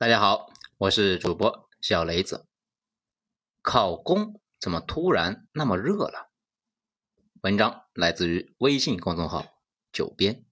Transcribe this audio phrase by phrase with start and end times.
[0.00, 0.46] 大家好，
[0.76, 2.46] 我是主播小雷子。
[3.62, 6.30] 考公怎么突然那么热了？
[7.42, 9.58] 文章来自于微信公众号
[9.90, 10.44] “九编”，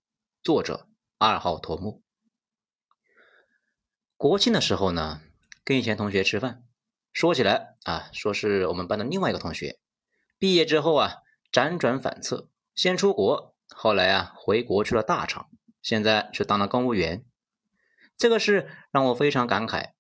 [0.42, 0.88] 作者
[1.18, 2.02] 二号头目。
[4.16, 5.20] 国庆的时候呢，
[5.62, 6.64] 跟以前同学吃饭，
[7.12, 9.78] 说起来啊，说是我们班的另外一个同学，
[10.40, 11.18] 毕业之后啊，
[11.52, 15.48] 辗转反侧，先出国，后来啊回国去了大厂，
[15.80, 17.24] 现在去当了公务员。
[18.18, 19.90] 这个事让我非常感慨，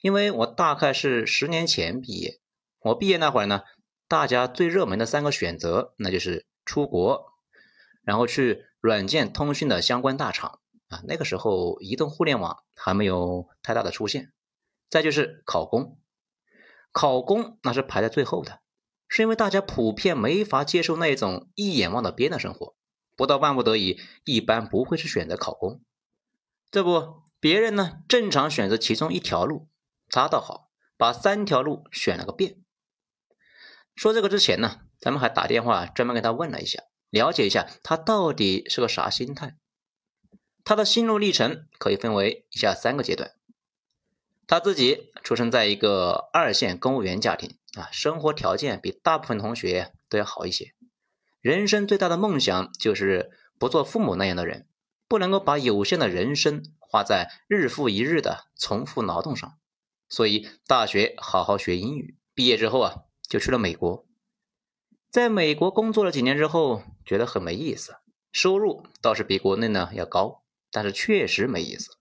[0.00, 2.38] 因为我大概是十年前毕业。
[2.80, 3.62] 我毕业那会儿呢，
[4.06, 7.32] 大家最热门的三个选择，那就是出国，
[8.02, 11.00] 然后去软件通讯的相关大厂啊。
[11.08, 14.32] 那个时候，移动互联网还没有太大的出现。
[14.90, 15.98] 再就是考公，
[16.92, 18.60] 考公那是排在最后的，
[19.08, 22.76] 是因为大家普遍没法接受那种一眼望到边的生活，
[23.16, 25.80] 不到万不得已，一般不会去选择考公。
[26.70, 27.25] 这不。
[27.38, 29.68] 别人呢，正常选择其中一条路，
[30.08, 32.56] 他倒好，把三条路选了个遍。
[33.94, 39.56] 说这个之前呢，咱们还打电话专门给他问了一下，了解一下他到底是个啥心态。
[40.64, 43.32] 他的心路历程可以分为以下三个阶段。
[44.48, 50.74] 他自己出生在一个二线公务员家庭啊，生活条件比大部分同学都要好一些。
[51.40, 54.66] 人生最大的梦想就是不做父母那样的人，
[55.06, 56.62] 不能够把有限的人生。
[56.88, 59.58] 花在日复一日的重复劳动上，
[60.08, 62.94] 所以大学好好学英语，毕业之后啊，
[63.28, 64.06] 就去了美国。
[65.10, 67.96] 在美国工作了几年之后，觉得很没意思，
[68.32, 71.96] 收入倒是比国内呢要高，但是确实没意思。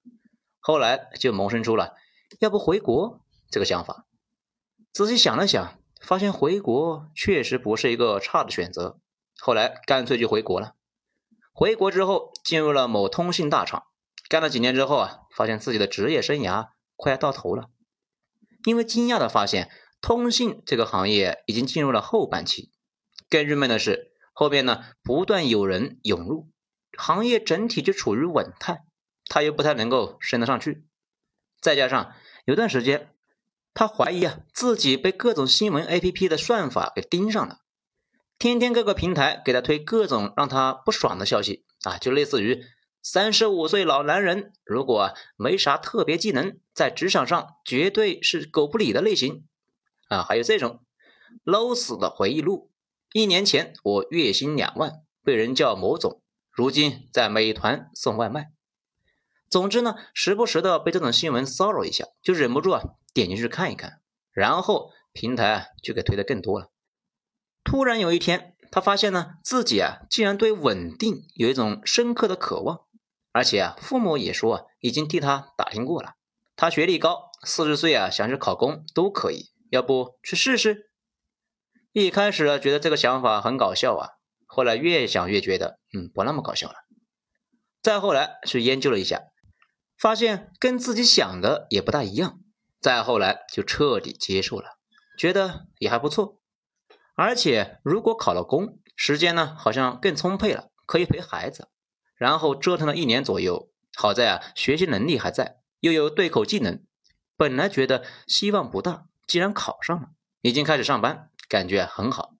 [0.60, 1.96] 后来就萌生出了
[2.40, 4.06] 要不回国这个想法。
[4.92, 9.00] 仔细想了想，发现回国确实不是一个差的选择。
[9.38, 10.76] 后来干脆就回国了。
[11.54, 13.86] 回国之后，进入了某通信大厂。
[14.28, 17.70] 干了几年之后啊，发现自己的职业生涯快要到头了，
[18.64, 19.70] 因为惊讶的发现，
[20.02, 22.72] 通信这个行业已经进入了后半期。
[23.30, 26.50] 更郁闷的是，后边呢不断有人涌入，
[26.98, 28.84] 行业整体就处于稳态，
[29.28, 30.88] 他又不太能够升得上去。
[31.62, 32.14] 再加上
[32.46, 33.14] 有段时间，
[33.74, 37.60] 他怀疑啊自己被各种新闻 APP 的算法给盯上了，
[38.40, 42.64] 天天各个平台给他推各种让他不爽的消息啊，就类似于。
[43.08, 49.46] 三十五岁老男人，如果没啥特别技能，在职场上绝对是狗不理的类型
[50.08, 50.24] 啊！
[50.24, 50.84] 还有这种
[51.44, 52.72] 捞死的回忆录：
[53.14, 58.52] 一年前我月薪两万，被人叫某总，如今在美团送外卖。
[59.52, 62.82] 总之呢，时不时的被这种新闻骚扰一下，就忍不住啊
[63.14, 64.02] 点进去看一看，
[64.32, 66.72] 然后平台啊就给推的更多了。
[67.64, 72.85] 突然有一天，他发现呢自己啊竟然对稳定有一种深刻的渴望。
[73.36, 76.14] 而且啊，父母也说，已经替他打听过了。
[76.56, 79.52] 他学历高，四十岁啊，想去考公都可以。
[79.70, 80.90] 要不去试试？
[81.92, 84.12] 一开始觉得这个想法很搞笑啊，
[84.46, 86.76] 后来越想越觉得，嗯，不那么搞笑了。
[87.82, 89.24] 再后来去研究了一下，
[90.00, 92.40] 发现跟自己想的也不大一样。
[92.80, 94.78] 再后来就彻底接受了，
[95.20, 96.40] 觉得也还不错。
[97.18, 101.68] 而且如果考了公，时间呢好像更充沛了，可以陪孩子。
[102.16, 106.82] 然后折腾了一年左右，好在啊，学习能力还在，又有对口技能，
[107.38, 110.10] 本来觉得希望不大，既然考上了，
[110.42, 112.36] 已经开始上班，感觉很好。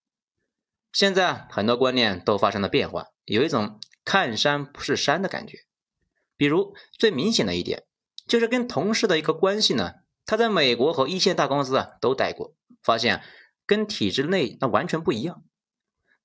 [0.94, 5.60] 现在很多观念都发生了变化，有一种看山不是山的感觉。
[6.38, 7.84] 比如最明显的一点，
[8.28, 13.22] 就是跟同事的一个关系呢，他在美国和一线大公司啊都待过，发现
[13.66, 15.44] 跟体制内那完全不一样。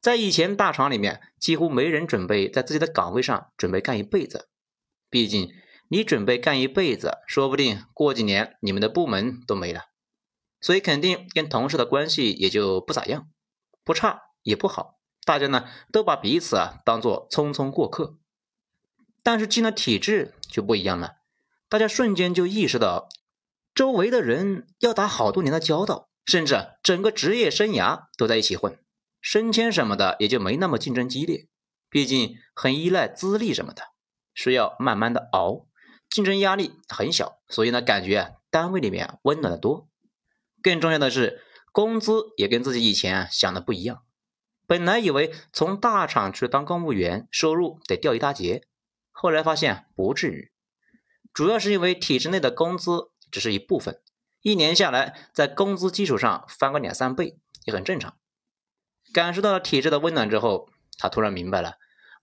[0.01, 4.49] 在以前大厂里面，几乎没人准备在自己的岗位上准备干一辈子。
[5.11, 5.53] 毕竟
[5.89, 9.87] 你准备干一辈子，说不定过几年你们的部门都没了，
[10.61, 13.29] 所以肯定跟同事的关系也就不咋样，
[13.85, 14.99] 不差也不好。
[15.25, 18.17] 大家呢都把彼此啊当做匆匆过客。
[19.23, 21.17] 但是进了体制就不一样了，
[21.69, 23.11] 大家瞬间就意识到，
[23.75, 28.79] 周围的人要打好多年的交道，甚至整个职业生涯都在一起混。
[29.21, 31.47] 升迁什么的也就没那么竞争激烈，
[31.89, 33.83] 毕竟很依赖资历什么的，
[34.35, 35.67] 需要慢慢的熬，
[36.09, 39.89] 竞争压力很小，所以呢，感觉单位里面温暖的多。
[40.63, 44.03] 更重要的是，工资也跟自己以前想的不一样。
[44.67, 48.67] 本来以为从大厂去当公务员，收入得掉一大截，
[49.11, 50.53] 后来发现不至于，
[51.33, 54.01] 主要是因为体制内的工资只是一部分，
[54.43, 58.17] 一年下来，在工资基础上翻个两三倍也很正常。
[59.13, 60.69] 感受到了体制的温暖之后，
[60.99, 61.75] 他突然明白了，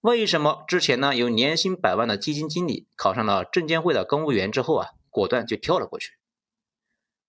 [0.01, 6.11] 为什么之前呢有年薪百万的基金经理考上了证监会的公务员之后啊，果断就跳了过去。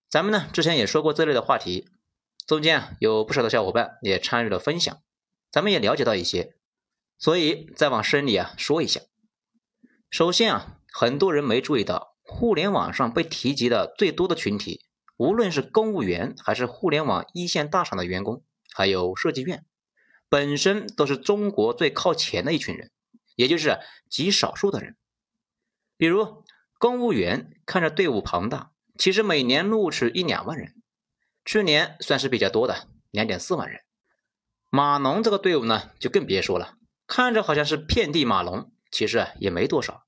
[0.09, 1.89] 咱们呢之前也说过这类的话题，
[2.47, 4.99] 中间啊有不少的小伙伴也参与了分享，
[5.51, 6.55] 咱们也了解到一些，
[7.19, 9.01] 所以再往深里啊说一下。
[10.11, 14.83] 首先啊，很多人没注意到，互联网上被提及的最多的群体，
[15.19, 19.65] 无论是公务员还是互联网一线大厂的员工，还有设计院，
[20.29, 22.91] 本身都是中国最靠前的一群人，
[23.37, 23.79] 也就是
[24.09, 24.97] 极少数的人。
[25.97, 26.45] 比如
[26.79, 28.73] 公务员看着队伍庞大。
[28.99, 30.75] 其实每年录取一两万人，
[31.45, 33.83] 去年算是比较多的，两点四万人。
[34.71, 36.75] 码农这个队伍呢，就更别说了，
[37.07, 40.03] 看着好像是遍地马龙，其实也没多少。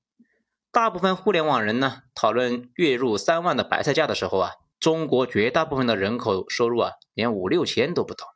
[0.73, 8.35] 大部分互联网人呢，讨论月入三万的白菜价的时候啊，中国绝大部分的人口收入啊，连五六千都不到。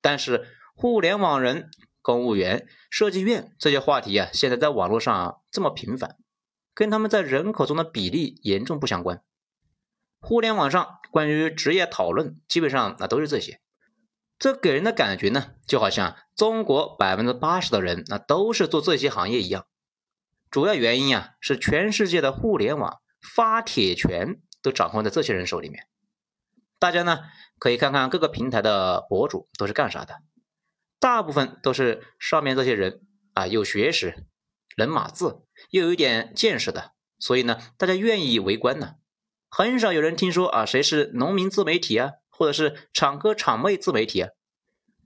[0.00, 1.70] 但是互联网人、
[2.02, 6.16] 公务员、设计院这些话题啊，现在在网络上啊这么频繁，
[6.74, 9.22] 跟他们在人口中的比例严重不相关。
[10.20, 13.60] 互联网上关于职业讨论，基本上那都是这些，
[14.38, 19.66] 这给人的感觉呢，就好像中国百分之八十的人那都是做这些行业一样。
[20.50, 23.00] 主要原因啊，是全世界的互联网
[23.34, 25.86] 发帖权都掌控在这些人手里面。
[26.78, 27.20] 大家呢
[27.58, 30.16] 可以看看各个平台的博主都是干啥的，
[31.00, 33.00] 大部分都是上面这些人
[33.34, 34.26] 啊，有学识、
[34.76, 38.94] 能码字，又有一点见识的，所以呢，大家愿意围观呢。
[39.50, 44.30] 很少有人听说啊，谁是农民自媒体啊，或者是厂哥厂妹自媒体啊，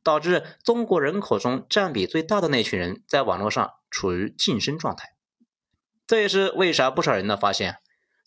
[0.02, 5.10] 导致中国人口中占比最大的那群人在网络上处于晋升状态。
[6.06, 7.78] 这也是为啥不少人呢发现，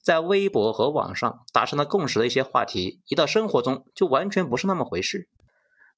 [0.06, 5.28] 在微博和网上达成了共识的一些话题，一到生活中就完全不是那么回事。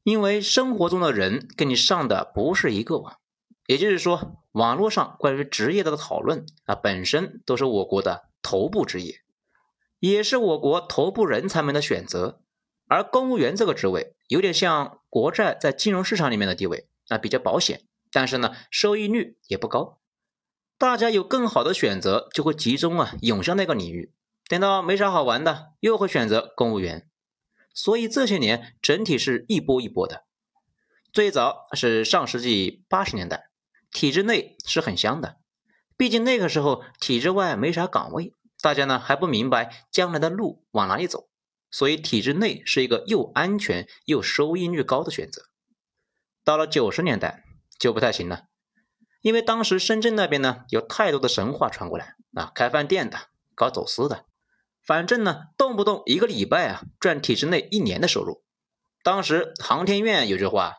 [0.04, 3.18] 因为生活中的人跟你上的不是一个网，
[3.66, 9.16] 也就是说，网络上关于职业的讨论啊，本身都是我国的头部职业。
[10.00, 12.40] 也是我国头部人才们的选择，
[12.88, 19.97] 而公务员这个职位有点像国债在金融市场里面的地位，啊比较保险，但是呢收益率也不高，
[20.78, 24.14] 大家有更好的选择就会集中啊涌向那个领域，
[24.48, 27.10] 等到没啥好玩的又会选择公务员，
[27.74, 30.26] 所以这些年整体是一波一波的。
[31.12, 33.50] 最早是上世纪八十年代，
[33.92, 35.38] 体制内是很香的，
[35.98, 38.34] 毕竟那个时候体制外没啥岗位。
[38.62, 41.28] 大家呢还不明白将来的路往哪里走，
[41.72, 45.44] 所以体制内是一个又安全又收益率高的选择。
[46.44, 47.44] 到了九十年代
[47.80, 48.44] 就不太行了，
[49.28, 53.18] 因为当时深圳那边呢有太多的神话传过来啊，开饭店的、
[53.56, 54.24] 搞走私的，
[54.82, 58.42] 反正呢动不动一个礼拜啊赚体制内一年的收入。
[59.04, 60.76] 当时航天院有句话：“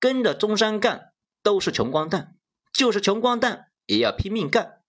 [0.00, 1.12] 跟着中山干
[1.44, 2.34] 都是穷光蛋，
[2.72, 4.80] 就是穷光蛋也要拼命干。”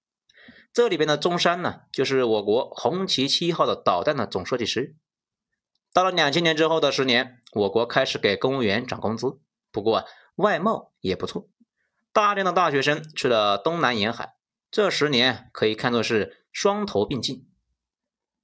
[0.73, 4.95] 这里边的中山呢，就是我国红旗七号的导弹的总设计师。
[5.93, 9.37] 到了两千年之后的十年，我国开始给公务员涨工资，
[9.71, 11.47] 不过外贸也不错，
[12.11, 14.35] 大量的大学生去了东南沿海。
[14.71, 17.47] 这十年可以看作是双头并进。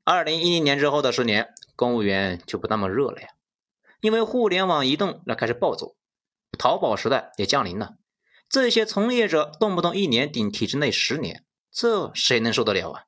[0.03, 3.29] 二零一零年之后的十年，公务员就不那么热了呀，
[4.01, 5.95] 因为互联网移动那开始暴走，
[6.57, 7.95] 淘宝时代也降临了，
[8.49, 11.43] 这些从业者动不动一年顶体制内十年。
[11.71, 13.03] 这谁能受得了啊？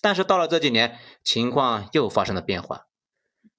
[0.00, 2.86] 但是到了这几年，情况又发生了变化，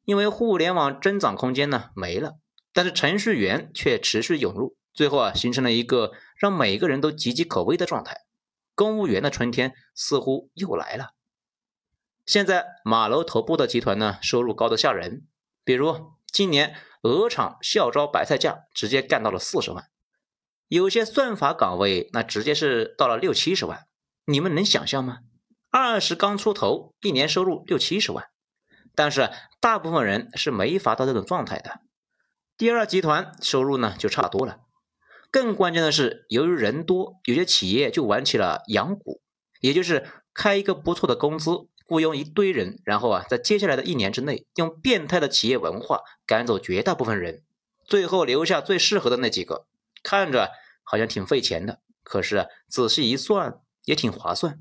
[0.05, 2.35] 因为互联网增长空间呢没了，
[2.71, 8.21] 但是程序员却持续涌入，最后啊形成了一个让每个人都岌岌可危的状态。
[8.73, 11.11] 公务员的春天似乎又来了。
[12.25, 15.27] 现在马楼头部的集团呢，收入高的吓人，
[15.63, 19.89] 比如今年鹅厂校招白菜价直接干到了四十万，
[20.67, 23.87] 有些算法岗位那直接是到了六七十万。
[24.25, 25.19] 你们能想象吗？
[25.69, 28.29] 二十刚出头，一年收入六七十万，
[28.95, 29.29] 但是
[29.59, 31.81] 大部分人是没法到这种状态的。
[32.55, 34.59] 第二集团收入呢就差多了。
[35.31, 39.21] 更关键的是，由于人多，有些企业就玩起了养股，
[39.61, 41.51] 也就是开一个不错的工资，
[41.87, 47.41] 雇佣一堆人，然后啊，在接下来的一年之内，用变态的企业文化赶走绝大部分人，
[47.85, 49.65] 最后留下最适合的那几个。
[50.03, 50.51] 看着
[50.83, 53.59] 好像挺费钱的，可是仔细一算。
[53.83, 54.59] 也挺划算，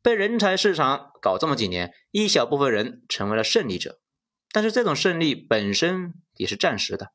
[0.00, 4.00] 被人才市场搞这么几年，一小部分人成为了胜利者，
[4.50, 7.12] 但是这种胜利本身也是暂时的，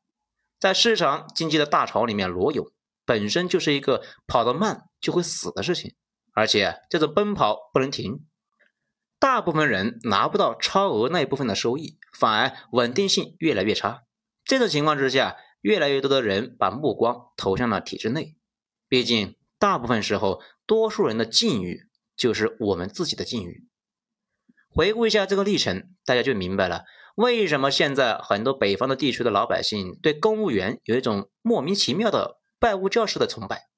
[0.60, 2.70] 在市场经济的大潮里面裸泳，
[3.04, 5.94] 本身就是一个跑得慢就会死的事情，
[6.34, 8.24] 而且这种奔跑不能停，
[9.18, 14.04] 大部分人拿不到超额那一部分的收益，反而稳定性越来越差。
[14.44, 18.36] 这种情况之下，越来越多的人把目光投向了体制内，
[18.88, 20.40] 毕竟大部分时候。
[20.66, 23.66] 多数人的境遇就是我们自己的境遇。
[24.68, 26.84] 回顾一下这个历程，大家就明白了
[27.20, 33.68] 为什么现在很多北方的地区的老百姓对公务员有一种莫名其妙的拜物教式的崇拜。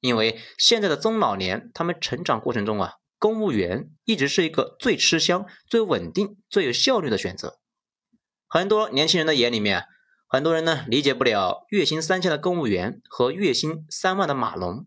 [0.00, 7.58] 因为现在的中老年，他们成长过程中啊，公务员一直是一个最吃香、最稳定、最有效率的选择。
[8.46, 9.86] 很多年轻人的眼里面，
[10.28, 14.86] 很多人呢理解不了月薪三千的公务员和月薪三万的马龙。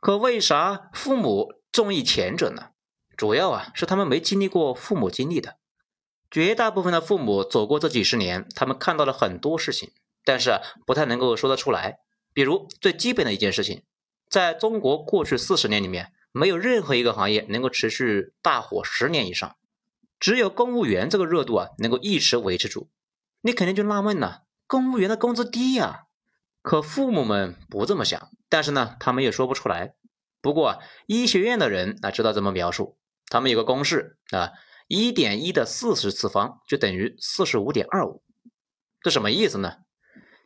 [0.00, 2.68] 可为啥父母中意前者呢？
[3.14, 5.58] 主要啊是他们没经历过父母经历的，
[6.30, 9.92] 绝大部分的父母走过这几十年，他们看到了很多事情，
[10.24, 12.00] 但是不太能够说得出来。
[12.32, 13.82] 比如最基本的一件事情，
[14.28, 19.56] 在中国过去四十年里面，没有任何一个行业能够持续大火十年以上，
[20.20, 22.88] 只有公务员这个热度啊能够一直维持住。
[23.40, 26.02] 你肯定就纳闷了，公务员的工资低呀？
[26.60, 29.94] 可父母们不这么想，但是呢，他们也说不出来。
[30.42, 32.98] 不过，医学院的人啊知道怎么描述。
[33.28, 34.52] 他们有个公式啊，
[34.86, 38.22] 一点一的四十次方就等于四十五点二五，
[39.00, 39.78] 这什么意思呢？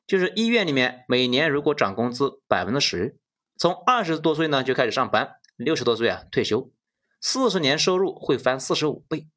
[0.06, 3.18] 就是医院里面每年如果涨工资百分之十，
[3.56, 6.72] 从二十多岁呢就开始上班，六十多岁啊退休，
[7.20, 9.28] 四十年收入会翻四十五倍。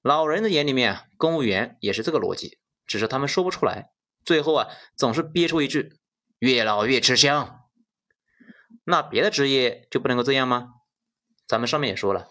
[0.00, 3.90] 老人的眼里面啊，公务员也是这个逻辑，只是他们说不出来，
[4.24, 5.98] 最后啊总是憋出一句
[6.40, 7.60] “越老越吃香”。
[8.84, 10.68] 那别的职业就不能够这样吗？
[11.46, 12.28] 咱们上面也说了。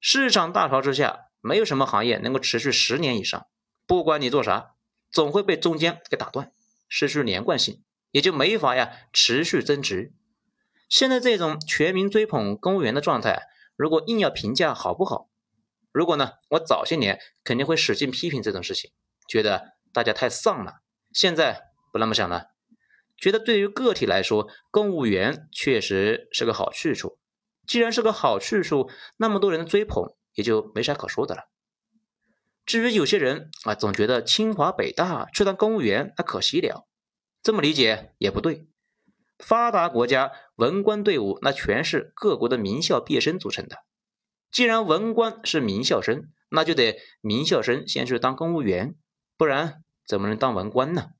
[0.00, 3.46] 市场大潮之下，没有什么行业能够持续十年以上。
[3.86, 4.74] 不管你做啥，
[5.10, 6.52] 总会被中间给打断，
[6.88, 10.12] 失去连贯性，也就没法呀持续增值。
[10.88, 13.42] 现在这种全民追捧公务员的状态，
[13.76, 15.28] 如果硬要评价好不好，
[15.92, 18.90] 如果呢，我早些年肯定会使劲批评这种事情，
[19.28, 20.80] 觉得大家太丧了。
[21.12, 21.62] 现在
[21.92, 22.50] 不那么想了，
[23.16, 27.18] 觉得对于个体来说，公务员确实是个好去处。
[27.68, 31.42] 既然是个好去处，那么多人的追捧也就没啥可说的了。
[32.66, 36.88] 至于有些人啊，总觉得清华北大去当公务员那可惜了，
[37.42, 38.66] 这么理解也不对。
[39.38, 43.84] 发达国家文官队伍那全是各国的名校毕业生组成的。
[44.50, 48.96] 既然文官是名校生，那就得名校生先去当公务员，
[49.36, 51.10] 不然怎么能当文官呢？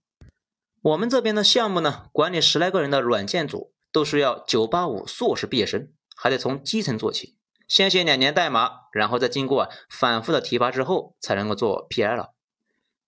[0.80, 5.92] 我们这边的项目呢，管理十来个人的软件组都需要九八五硕士毕业生。
[6.20, 7.36] 还得从基层做起，
[7.68, 12.30] 先写两年代码，然后再经过反复的提拔之后，才能够做 PL。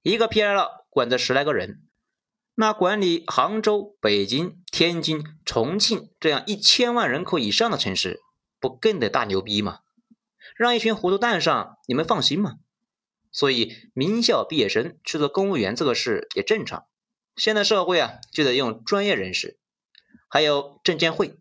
[0.02, 1.82] 一个 PL 管着十来个人，
[2.54, 8.20] 那管理杭州、北京、天津、重庆这样一千万人口以上的城市，
[8.60, 9.80] 不更得大牛逼吗？
[10.56, 12.58] 让一群糊涂蛋上，你们放心吗？
[13.32, 16.86] 所以名校毕业生去做公务员这个事也正常。
[17.34, 19.58] 现在社会啊，就得用专业人士，
[20.28, 21.36] 还有证监会。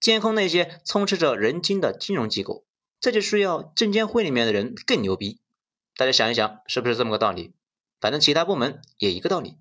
[0.00, 2.66] 监控那些充斥着人精的金融机构，
[3.00, 5.40] 这就需要证监会里面的人更牛逼。
[5.96, 7.54] 大家想一想，是不是这么个道理？
[8.00, 9.58] 反正其他部门也一个道理。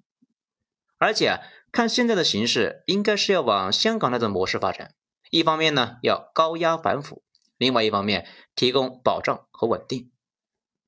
[0.98, 1.40] 而且啊，
[1.72, 4.96] 看现在的形势，应该是要往香港那种模式发展。
[5.30, 7.24] 一方面呢，要高压反腐；
[7.58, 10.12] 另外一方面，提供保障和稳定。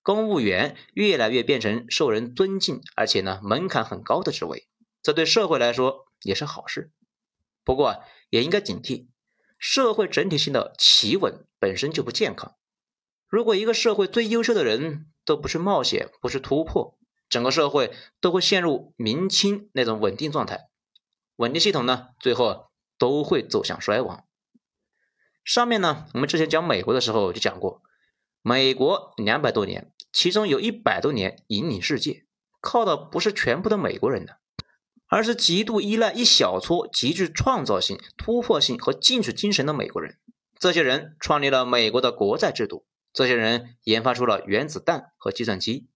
[0.04, 4.68] 公务员越来越变成受人尊敬，而且呢门槛很高的职位，
[5.02, 6.92] 这对社会来说也是好事。
[7.64, 9.08] 不过也应该警惕。
[9.68, 12.56] 社会整体性的企稳本身就不健康。
[13.28, 17.92] 如果一个社会最优秀的人都不去冒险、不去突破，整个社会
[18.22, 20.70] 都会陷入明清那种稳定状态。
[21.38, 22.68] 稳定系统呢，最后
[23.00, 24.26] 都会走向衰亡。
[25.44, 27.82] 上面呢，我们之前讲美国的时候就讲过，
[28.44, 32.28] 美国两百多年，其中有一百多年引领世界，
[32.62, 34.34] 靠的不是全部的美国人呢。
[35.08, 40.18] 而是极度依赖一小撮极具创造性、突破性和进取精神的美国人。
[40.60, 45.88] 这些人创立了美国的国债制度，这些人研发出了原子弹和计算机，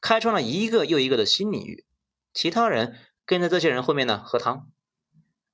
[0.00, 1.84] 开创了一个又一个的新领域。
[2.32, 4.68] 其他人跟在这些人后面呢喝汤。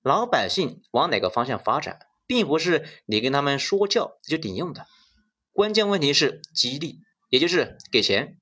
[0.03, 4.87] 老百姓往哪个方向发展，并不是你跟他们说教就顶用的。
[5.53, 7.01] 关键问题是激励，
[7.31, 8.39] 也就是给钱。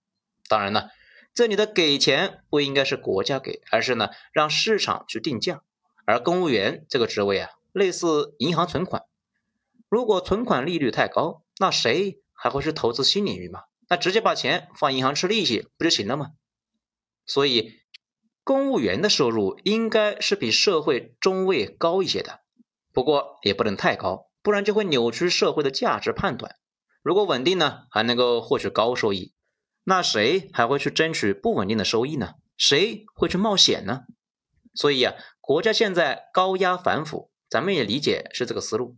[0.48, 0.90] 当然了。
[1.36, 5.60] 这里的给钱不应该是国家给，而是呢让市场去定价。
[6.06, 9.02] 而公务员这个职位啊，类似银行存款，
[9.90, 13.64] 如果存款利率太高，那谁还会去投资新领域嘛？
[13.90, 16.30] 那直接把钱放银行吃利息不就行了吗？
[17.26, 17.80] 所以，
[18.42, 22.40] 公务员的收入应该是比社会中位高一些的，
[22.94, 26.56] 不过也不能太高，不然就会扭曲社会的价值判断。
[27.02, 29.34] 如果稳定呢，还能够获取高收益。
[29.88, 32.34] 那谁还会去争取不稳定的收益呢？
[32.58, 34.02] 谁会去冒险呢？
[34.74, 38.96] 所以啊，国家现在高压反腐，咱们也理解是这个思路，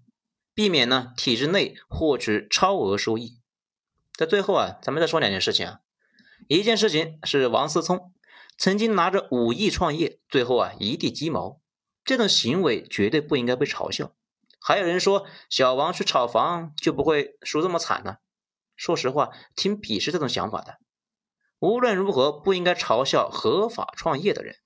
[0.55, 3.39] 避免呢体制内获取超额收益。
[4.15, 5.81] 在最后啊，咱们再说两件事情啊。
[6.47, 8.15] 一件事情是王思聪
[8.57, 11.61] 曾经拿着五亿创业，最后啊一地鸡毛，
[12.03, 14.15] 这种行为绝对不应该被嘲笑。
[14.59, 18.17] 还有人说小王去炒房就不会输这么惨呢？
[18.79, 20.79] 说实话，挺鄙视这种想法的。
[21.59, 24.57] 无论如何，不应该嘲笑合法创业的人。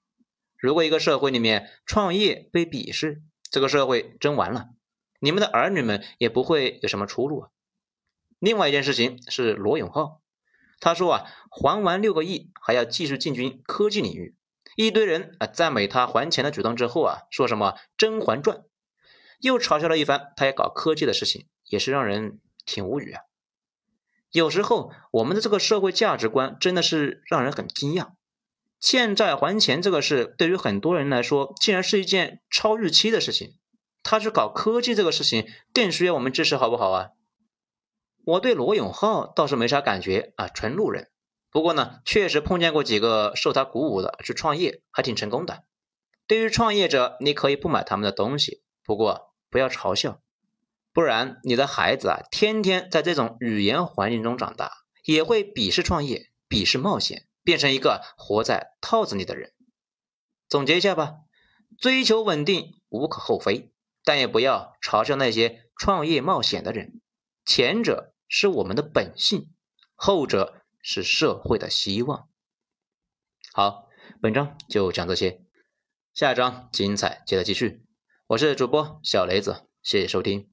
[0.59, 4.69] 如果一个社会里面创业被鄙视，这个社会真完了，
[5.19, 7.49] 你们的儿女们也不会有什么出路啊。
[8.39, 10.21] 另外一件事情是罗永浩，
[10.79, 14.37] 他说啊，还完六个亿还要继续进军科技领域，
[14.77, 18.59] 一堆人啊赞美他还钱的举动之后啊，说什么《甄嬛传》，
[19.41, 23.23] 又嘲笑了一番他也搞科技的事情，也是让人挺无语啊。
[24.33, 28.13] 有时候我们的这个社会价值观真的是让人很惊讶，
[28.81, 33.55] 欠债还钱这个事对于很多人来说竟然是一件超预期的事情，
[34.03, 37.11] 他去搞科技这个事情更需要我们支持，好不好啊？
[38.25, 41.11] 我对罗永浩倒是没啥感觉啊，纯路人。
[41.51, 45.65] 不过呢，确实碰见过几个受他鼓舞的去创业，还挺成功的。
[46.27, 50.23] 对于创业者，你可以不买他们的东西，不过不要嘲笑，
[50.93, 54.73] 不然你的孩子啊，天天在这种语言环境中长大，
[55.05, 59.53] 也会鄙视创业，鄙视冒险，变成一个活在套子里的人。
[60.49, 61.17] 总结一下吧，
[61.79, 63.73] 追求稳定无可厚非，
[64.05, 67.01] 但也不要嘲笑那些创业冒险的人，
[67.45, 68.11] 前者。
[68.35, 69.53] 是我们的本性，
[69.95, 72.31] 后者是社会的希望。
[73.53, 73.91] 好，
[74.23, 75.43] 本章就讲这些，
[76.15, 77.85] 下一章精彩接着继续。
[78.29, 80.52] 我是主播小雷子，谢谢收听。